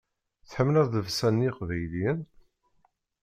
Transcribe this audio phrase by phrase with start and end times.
[0.49, 2.19] Tḥemmleḍ llebsa n yeqbayliyen?